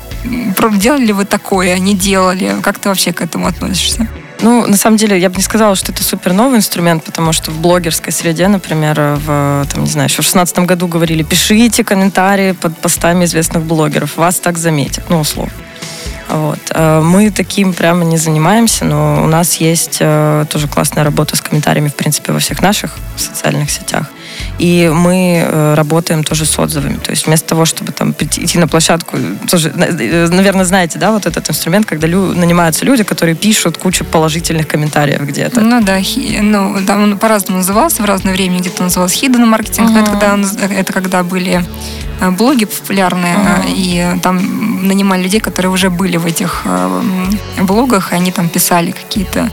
[0.74, 2.56] делали ли вы такое, не делали?
[2.62, 4.06] Как ты вообще к этому относишься?
[4.42, 7.50] Ну, на самом деле, я бы не сказала, что это супер новый инструмент, потому что
[7.50, 12.52] в блогерской среде, например, в, там, не знаю, еще в 2016 году говорили, пишите комментарии
[12.52, 15.52] под постами известных блогеров, вас так заметят, ну, условно.
[16.30, 16.58] Вот.
[16.70, 21.40] Э, мы таким прямо не занимаемся, но у нас есть э, тоже классная работа с
[21.40, 24.06] комментариями, в принципе, во всех наших социальных сетях.
[24.58, 26.96] И мы э, работаем тоже с отзывами.
[26.96, 29.16] То есть вместо того, чтобы там идти на площадку,
[29.48, 34.66] тоже, наверное, знаете, да, вот этот инструмент, когда лю- нанимаются люди, которые пишут кучу положительных
[34.68, 35.60] комментариев где-то.
[35.60, 39.90] Ну да, хи- ну, там он по-разному назывался, в разное время где-то назывался hidden маркетинг,
[39.90, 40.02] uh-huh.
[40.02, 41.64] это, когда он, это когда были
[42.20, 43.64] Э, блоги популярные, uh-huh.
[43.68, 47.02] и там нанимали людей, которые уже были в этих э,
[47.62, 49.50] блогах, и они там писали какие-то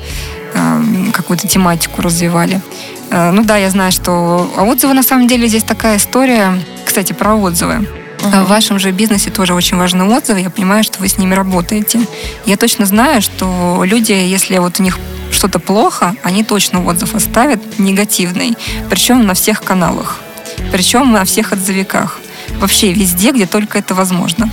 [1.13, 2.61] какую-то тематику развивали.
[3.09, 6.53] Ну да, я знаю, что отзывы на самом деле здесь такая история.
[6.85, 7.87] Кстати, про отзывы.
[8.17, 8.43] Uh-huh.
[8.43, 10.41] В вашем же бизнесе тоже очень важны отзывы.
[10.41, 12.01] Я понимаю, что вы с ними работаете.
[12.45, 14.97] Я точно знаю, что люди, если вот у них
[15.31, 18.57] что-то плохо, они точно отзыв оставят негативный.
[18.89, 20.19] Причем на всех каналах.
[20.71, 22.19] Причем на всех отзывиках
[22.59, 24.49] вообще везде, где только это возможно.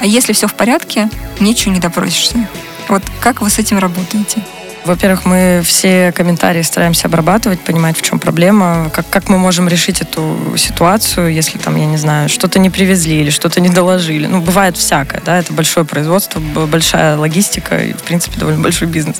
[0.00, 1.08] А если все в порядке,
[1.40, 2.48] ничего не допросишься.
[2.88, 4.42] Вот как вы с этим работаете?
[4.84, 10.00] Во-первых, мы все комментарии стараемся обрабатывать, понимать, в чем проблема, как, как мы можем решить
[10.00, 14.26] эту ситуацию, если там, я не знаю, что-то не привезли или что-то не доложили.
[14.26, 19.16] Ну, бывает всякое, да, это большое производство, большая логистика и, в принципе, довольно большой бизнес.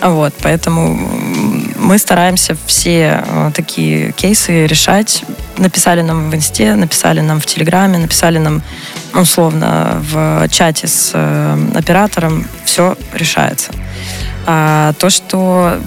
[0.00, 0.94] Вот, поэтому
[1.76, 5.24] мы стараемся все э, такие кейсы решать.
[5.56, 8.62] Написали нам в инсте, написали нам в телеграме, написали нам
[9.14, 12.46] условно в чате с э, оператором.
[12.64, 13.70] Все решается.
[14.46, 15.78] А то, что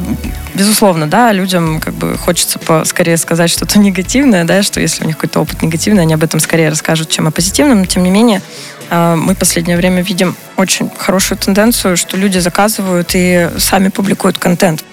[0.53, 5.17] безусловно, да, людям как бы хочется скорее сказать что-то негативное, да, что если у них
[5.17, 7.79] какой-то опыт негативный, они об этом скорее расскажут, чем о позитивном.
[7.79, 8.41] Но тем не менее,
[8.89, 14.37] а, мы в последнее время видим очень хорошую тенденцию, что люди заказывают и сами публикуют
[14.37, 14.83] контент.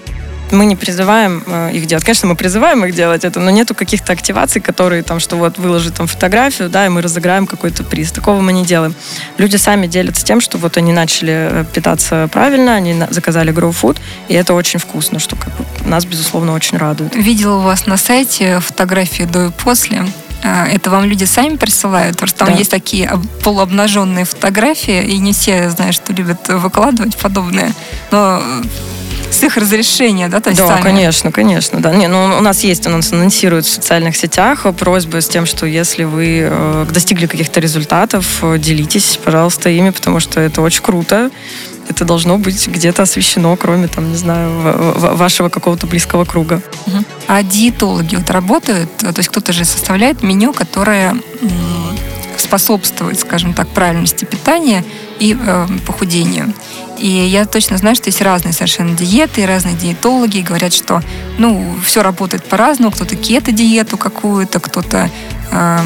[0.53, 2.05] Мы не призываем э, их делать.
[2.05, 5.95] Конечно, мы призываем их делать это, но нету каких-то активаций, которые там, что вот выложить
[5.95, 8.13] там фотографию, да, и мы разыграем какой-то приз.
[8.13, 8.95] Такого мы не делаем.
[9.39, 13.99] Люди сами делятся тем, что вот они начали э, питаться правильно, они заказали Grow Food,
[14.29, 17.15] и это очень вкусно, что как бы, нас, безусловно, очень радует.
[17.17, 20.05] Видела у вас на сайте фотографии до и после.
[20.45, 22.17] А, это вам люди сами присылают?
[22.17, 22.55] Потому что там да.
[22.55, 23.11] есть такие
[23.45, 27.73] полуобнаженные фотографии, и не все, знаешь, что любят выкладывать подобное.
[28.11, 28.43] Но
[29.33, 30.83] с их разрешения, да, то есть Да, сами.
[30.83, 31.93] конечно, конечно, да.
[31.93, 35.67] Не, ну, у нас есть, у нас анонсируют в социальных сетях просьбы с тем, что
[35.67, 41.31] если вы э, достигли каких-то результатов, э, делитесь, пожалуйста, ими, потому что это очень круто
[41.89, 46.63] это должно быть где-то освещено, кроме, там, не знаю, вашего какого-то близкого круга.
[47.27, 48.97] А диетологи вот работают?
[48.99, 51.17] То есть кто-то же составляет меню, которое
[52.37, 54.85] способствует, скажем так, правильности питания
[55.19, 56.53] и э, похудению.
[57.03, 61.03] И я точно знаю, что есть разные совершенно диеты, разные диетологи говорят, что
[61.37, 62.93] ну, все работает по-разному.
[62.93, 65.11] Кто-то кето-диету какую-то, кто-то...
[65.51, 65.81] Э,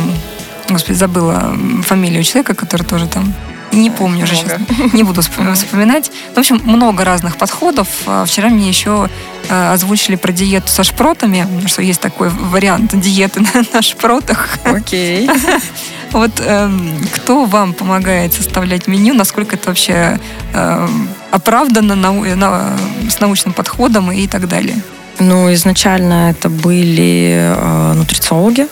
[0.68, 3.32] господи, забыла фамилию человека, который тоже там
[3.72, 4.60] не помню уже сейчас,
[4.92, 6.10] не буду вспоминать.
[6.34, 7.88] В общем, много разных подходов.
[8.06, 9.08] А вчера мне еще
[9.48, 13.40] э, озвучили про диету со шпротами, что есть такой вариант диеты
[13.72, 14.58] на, шпротах.
[14.64, 15.28] Окей.
[16.16, 16.70] Вот э,
[17.14, 19.12] кто вам помогает составлять меню?
[19.12, 20.18] Насколько это вообще
[20.54, 20.88] э,
[21.30, 22.74] оправдано нау на,
[23.10, 24.76] с научным подходом и так далее?
[25.18, 28.66] Ну, изначально это были э, нутрициологи,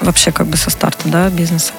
[0.00, 1.72] вообще как бы со старта да, бизнеса.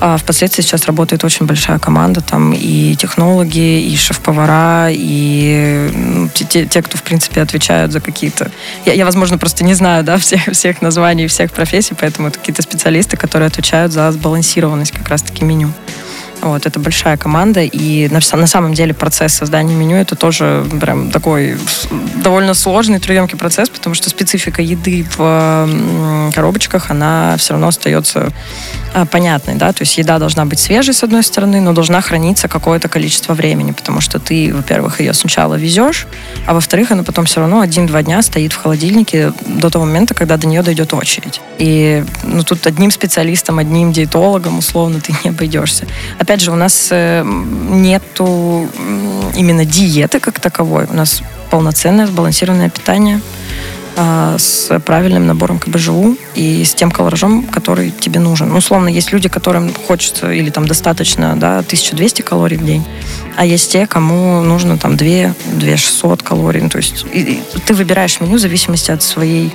[0.00, 6.66] А впоследствии сейчас работает очень большая команда, там и технологи, и шеф-повара, и ну, те,
[6.66, 8.50] те, кто, в принципе, отвечают за какие-то...
[8.86, 12.62] Я, я, возможно, просто не знаю, да, всех, всех названий, всех профессий, поэтому это какие-то
[12.62, 15.72] специалисты, которые отвечают за сбалансированность как раз-таки меню.
[16.42, 21.10] Вот, это большая команда, и на, на самом деле процесс создания меню это тоже прям
[21.10, 21.58] такой
[22.16, 28.32] довольно сложный, трудоемкий процесс, потому что специфика еды в коробочках, она все равно остается
[28.94, 32.48] а, понятной, да, то есть еда должна быть свежей, с одной стороны, но должна храниться
[32.48, 36.06] какое-то количество времени, потому что ты, во-первых, ее сначала везешь,
[36.46, 40.38] а во-вторых, она потом все равно один-два дня стоит в холодильнике до того момента, когда
[40.38, 41.40] до нее дойдет очередь.
[41.58, 45.86] И ну, тут одним специалистом, одним диетологом, условно, ты не обойдешься
[46.38, 48.68] же, у нас э, нету
[49.34, 50.86] именно диеты как таковой.
[50.88, 53.20] У нас полноценное сбалансированное питание
[53.96, 58.48] а, с правильным набором КБЖУ и с тем колоражом, который тебе нужен.
[58.48, 62.84] Ну, условно, есть люди, которым хочется или там достаточно да, 1200 калорий в день,
[63.36, 66.62] а есть те, кому нужно там 2, 2600 калорий.
[66.62, 69.52] Ну, то есть и, и ты выбираешь меню в зависимости от своей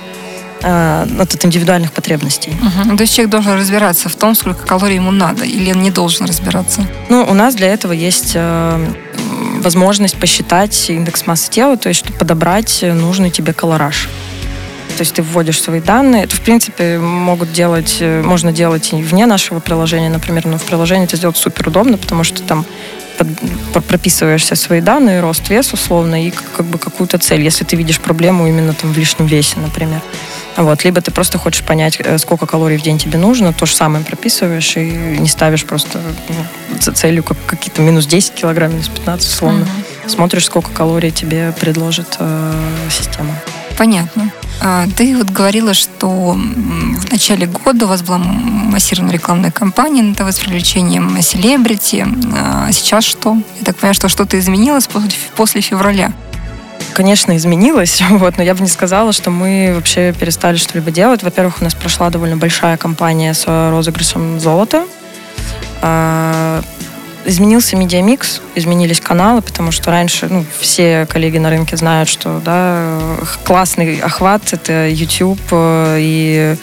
[0.66, 2.52] э, от индивидуальных потребностей.
[2.52, 2.98] Угу.
[2.98, 6.26] То есть человек должен разбираться в том, сколько калорий ему надо, или он не должен
[6.26, 6.86] разбираться?
[7.10, 8.94] Ну, у нас для этого есть э,
[9.62, 14.10] возможность посчитать индекс массы тела, то есть чтобы подобрать нужный тебе колораж.
[14.98, 16.24] То есть ты вводишь свои данные.
[16.24, 20.64] Это, в принципе, могут делать, э, можно делать и вне нашего приложения, например, но в
[20.64, 22.66] приложении это сделать супер удобно, потому что там
[23.18, 27.76] под, прописываешь все свои данные, рост, вес условно, и как бы какую-то цель, если ты
[27.76, 30.02] видишь проблему именно там в лишнем весе, например.
[30.58, 30.84] Вот.
[30.86, 34.04] Либо ты просто хочешь понять, э, сколько калорий в день тебе нужно, то же самое
[34.06, 36.00] прописываешь и не ставишь просто
[36.30, 39.64] ну, за целью как, какие-то минус 10 килограмм, минус 15 условно.
[39.64, 40.10] Mm-hmm.
[40.10, 42.54] Смотришь, сколько калорий тебе предложит э,
[42.90, 43.36] система.
[43.78, 44.32] Понятно.
[44.62, 50.16] А, ты вот говорила, что в начале года у вас была массированная рекламная кампания на
[50.16, 52.06] ТВ с привлечением селебрити.
[52.34, 53.38] А сейчас что?
[53.60, 54.88] Я так понимаю, что что-то изменилось
[55.36, 56.12] после февраля
[56.94, 61.24] конечно, изменилось, вот, но я бы не сказала, что мы вообще перестали что-либо делать.
[61.24, 64.86] Во-первых, у нас прошла довольно большая кампания с розыгрышем золота.
[67.28, 73.00] Изменился медиамикс, изменились каналы, потому что раньше ну, все коллеги на рынке знают, что да,
[73.44, 76.56] классный охват— это YouTube, э, и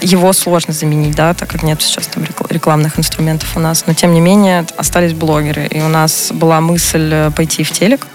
[0.00, 3.84] его сложно заменить, да, так как нет сейчас там рекламных инструментов у нас.
[3.86, 5.66] Но тем не менее остались блогеры.
[5.66, 8.06] И у нас была мысль э, пойти в телек,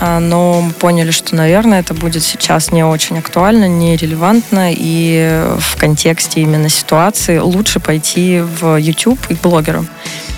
[0.00, 5.44] А, но мы поняли, что, наверное, это будет сейчас не очень актуально, не релевантно, и
[5.58, 9.86] в контексте именно ситуации лучше пойти в YouTube и к блогерам.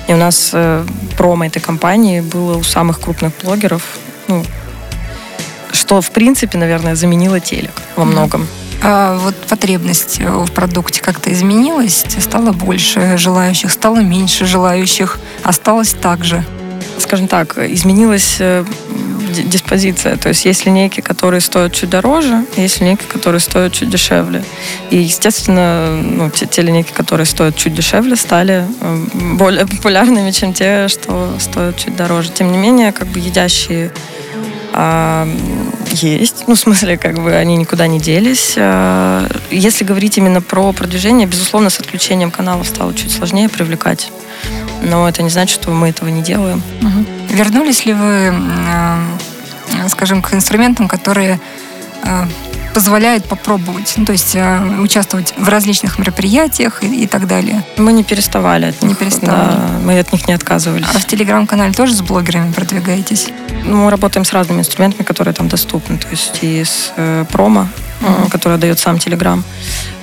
[0.08, 0.84] И у нас э,
[1.16, 3.82] промо этой компании было у самых крупных блогеров,
[4.28, 4.44] ну,
[5.72, 8.46] что, в принципе, наверное, заменило телек во многом.
[8.82, 12.04] А вот потребность в продукте как-то изменилась?
[12.18, 16.44] Стало больше желающих, стало меньше желающих, осталось так же?
[16.98, 18.64] Скажем так, изменилась э,
[19.32, 20.16] диспозиция.
[20.16, 24.44] То есть есть линейки, которые стоят чуть дороже, есть линейки, которые стоят чуть дешевле.
[24.90, 30.52] И, естественно, ну, те, те линейки, которые стоят чуть дешевле, стали э, более популярными, чем
[30.52, 32.30] те, что стоят чуть дороже.
[32.30, 33.90] Тем не менее, как бы едящие
[34.72, 35.28] а,
[35.90, 36.44] есть.
[36.46, 38.54] Ну, в смысле, как бы они никуда не делись.
[38.56, 44.10] А, если говорить именно про продвижение, безусловно, с отключением каналов стало чуть сложнее привлекать.
[44.82, 46.62] Но это не значит, что мы этого не делаем.
[46.80, 47.21] Угу.
[47.32, 51.40] Вернулись ли вы, э, скажем, к инструментам, которые
[52.04, 52.26] э,
[52.74, 57.64] позволяют попробовать, ну, то есть э, участвовать в различных мероприятиях и, и так далее.
[57.78, 58.90] Мы не переставали от них.
[58.90, 59.56] Не переставали.
[59.56, 60.86] Да, мы от них не отказывались.
[60.94, 63.28] А в телеграм-канале тоже с блогерами продвигаетесь?
[63.64, 65.98] Ну, мы работаем с разными инструментами, которые там доступны.
[65.98, 67.68] То есть и с э, промо,
[68.00, 68.30] uh-huh.
[68.30, 69.44] который дает сам Телеграм,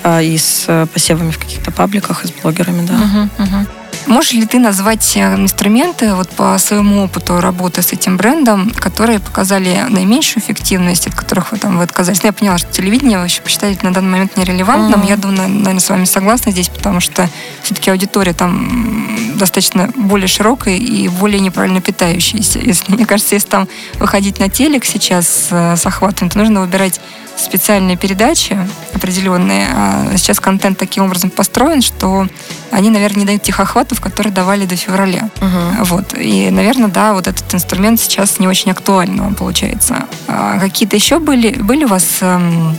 [0.04, 2.94] э, и с э, посевами в каких-то пабликах, и с блогерами, да.
[2.94, 3.68] Uh-huh.
[4.08, 9.20] Можешь ли ты назвать э, инструменты вот по своему опыту работы с этим брендом, которые
[9.20, 12.24] показали наименьшую эффективность, от которых вы там вы отказались?
[12.24, 15.02] Ну, я поняла, что телевидение вы еще посчитаете на данный момент нерелевантным.
[15.02, 15.10] Mm-hmm.
[15.10, 17.30] Я думаю, наверное, с вами согласна здесь, потому что
[17.64, 22.60] все-таки аудитория там достаточно более широкая и более неправильно питающаяся.
[22.60, 23.68] Если, мне кажется, если там
[24.00, 27.00] выходить на телек сейчас э, с охватом, то нужно выбирать
[27.40, 28.58] специальные передачи
[28.94, 29.68] определенные.
[29.74, 32.28] А сейчас контент таким образом построен, что
[32.72, 35.30] они, наверное, не дают тех охватов, которые давали до февраля.
[35.40, 35.84] Uh-huh.
[35.86, 36.14] Вот.
[36.18, 40.06] И, наверное, да, вот этот инструмент сейчас не очень актуальный вам получается.
[40.28, 42.78] А какие-то еще были, были у вас эм,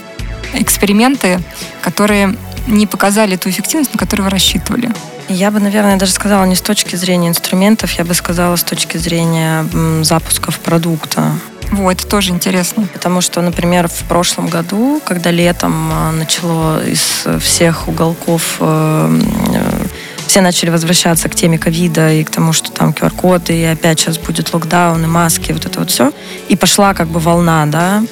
[0.55, 1.41] эксперименты,
[1.83, 4.91] которые не показали ту эффективность, на которую вы рассчитывали?
[5.29, 8.97] Я бы, наверное, даже сказала не с точки зрения инструментов, я бы сказала с точки
[8.97, 9.65] зрения
[10.03, 11.33] запусков продукта.
[11.71, 12.89] Вот, это тоже интересно.
[12.93, 19.21] Потому что, например, в прошлом году, когда летом а, начало из всех уголков э,
[19.55, 19.87] э,
[20.27, 24.19] все начали возвращаться к теме ковида и к тому, что там QR-коды, и опять сейчас
[24.19, 26.13] будет локдаун, и маски, вот это вот все.
[26.49, 28.03] И пошла как бы волна, да,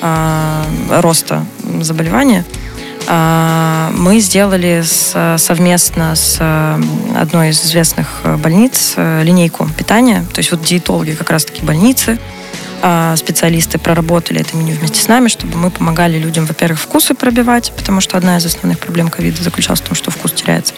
[0.00, 1.44] а, роста
[1.80, 2.44] заболевания.
[3.08, 4.84] А, мы сделали
[5.36, 6.40] совместно с
[7.16, 10.24] одной из известных больниц э, линейку питания.
[10.32, 12.18] То есть вот диетологи как раз-таки больницы,
[13.16, 18.00] специалисты проработали это меню вместе с нами, чтобы мы помогали людям, во-первых, вкусы пробивать, потому
[18.00, 20.74] что одна из основных проблем ковида заключалась в том, что вкус теряется.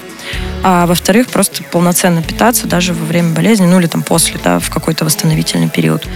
[0.63, 4.71] А во-вторых, просто полноценно питаться даже во время болезни, ну или там после, да, в
[4.71, 6.07] какой-то восстановительный период.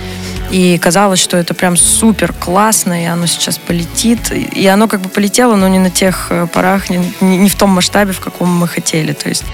[0.51, 4.31] И казалось, что это прям супер классно, и оно сейчас полетит.
[4.31, 7.71] И оно как бы полетело, но не на тех э, порах, не, не в том
[7.71, 9.13] масштабе, в каком мы хотели.
[9.13, 9.45] То есть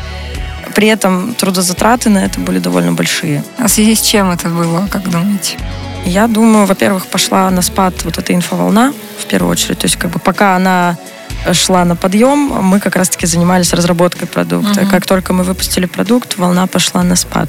[0.74, 3.42] при этом трудозатраты на это были довольно большие.
[3.58, 5.56] А в связи с чем это было, как думаете?
[6.04, 9.78] Я думаю, во-первых, пошла на спад вот эта инфоволна, в первую очередь.
[9.78, 10.96] То есть, как бы пока она
[11.52, 14.82] шла на подъем, мы как раз-таки занимались разработкой продукта.
[14.82, 14.90] Угу.
[14.90, 17.48] Как только мы выпустили продукт, волна пошла на спад.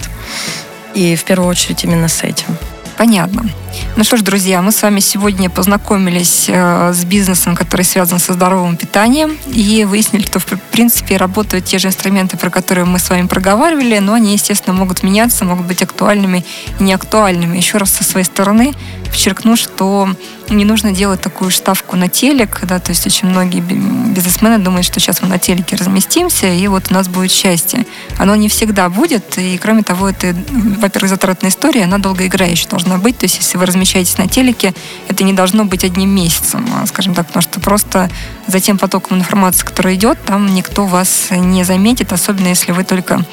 [0.93, 2.57] И в первую очередь именно с этим.
[2.97, 3.49] Понятно.
[3.95, 8.33] Ну что ж, друзья, мы с вами сегодня познакомились э, с бизнесом, который связан со
[8.33, 13.09] здоровым питанием, и выяснили, что, в принципе, работают те же инструменты, про которые мы с
[13.09, 16.43] вами проговаривали, но они, естественно, могут меняться, могут быть актуальными
[16.79, 17.57] и неактуальными.
[17.57, 18.73] Еще раз со своей стороны
[19.13, 20.09] подчеркну, что
[20.49, 24.99] не нужно делать такую ставку на телек, да, то есть очень многие бизнесмены думают, что
[24.99, 27.85] сейчас мы на телеке разместимся, и вот у нас будет счастье.
[28.17, 33.17] Оно не всегда будет, и кроме того, это, во-первых, затратная история, она долгоиграющая должна быть,
[33.19, 34.73] то есть если вы размещаетесь на телеке,
[35.07, 38.09] это не должно быть одним месяцем, а, скажем так, потому что просто
[38.45, 43.23] за тем потоком информации, который идет, там никто вас не заметит, особенно если вы только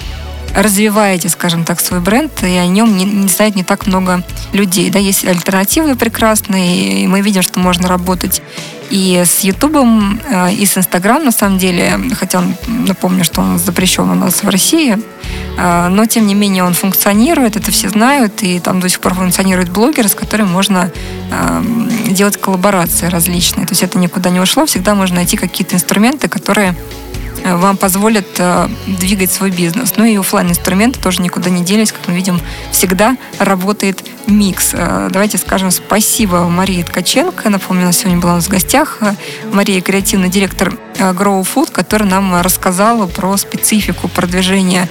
[0.54, 4.90] развиваете, скажем так, свой бренд, и о нем не, не знает не так много людей.
[4.90, 8.42] Да, есть альтернативы прекрасные, и мы видим, что можно работать
[8.90, 14.10] и с Ютубом, э, и с Инстаграм, на самом деле, хотя напомню, что он запрещен
[14.10, 14.98] у нас в России,
[15.56, 19.14] э, но тем не менее он функционирует, это все знают, и там до сих пор
[19.14, 20.90] функционирует блогер, с которым можно
[21.30, 21.62] э,
[22.08, 23.66] делать коллаборации различные.
[23.66, 26.74] То есть это никуда не ушло, всегда можно найти какие-то инструменты, которые
[27.44, 29.94] вам позволят э, двигать свой бизнес.
[29.96, 31.92] Ну и офлайн инструменты тоже никуда не делись.
[31.92, 32.40] Как мы видим,
[32.72, 34.70] всегда работает микс.
[34.72, 37.48] Э, давайте скажем спасибо Марии Ткаченко.
[37.50, 38.98] Напомню, она сегодня была у нас в гостях.
[39.52, 44.88] Мария, креативный директор Grow Food, который нам рассказала про специфику продвижения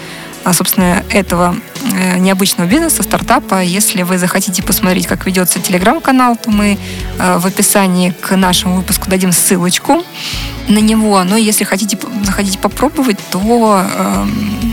[0.54, 1.56] собственно, этого
[1.94, 3.62] э, необычного бизнеса, стартапа.
[3.62, 6.78] Если вы захотите посмотреть, как ведется телеграм-канал, то мы
[7.20, 10.04] э, в описании к нашему выпуску дадим ссылочку
[10.70, 11.24] на него.
[11.24, 14.69] Но если хотите, захотите попробовать, то эм,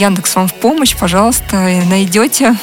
[0.00, 2.56] Яндекс вам в помощь, пожалуйста, найдете.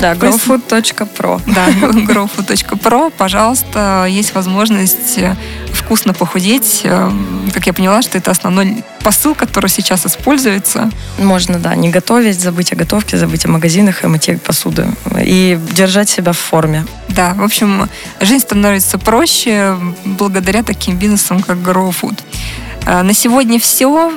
[0.00, 1.40] Да, growfood.pro.
[1.46, 5.36] Да, growfood.pro, пожалуйста, есть возможность э,
[5.72, 6.80] вкусно похудеть.
[6.84, 7.10] Э,
[7.52, 10.90] как я поняла, что это основной посыл, который сейчас используется.
[11.18, 14.86] Можно, да, не готовить, забыть о готовке, забыть о магазинах и мытье посуды.
[15.20, 16.86] И держать себя в форме.
[17.08, 17.88] Да, в общем,
[18.20, 22.18] жизнь становится проще благодаря таким бизнесам, как Grow Food.
[22.18, 24.12] Э, на сегодня все.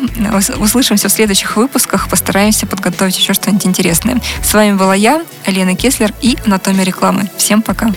[0.59, 2.09] Услышимся в следующих выпусках.
[2.09, 4.21] Постараемся подготовить еще что-нибудь интересное.
[4.43, 7.29] С вами была я, Лена Кеслер и Анатомия рекламы.
[7.37, 7.91] Всем пока.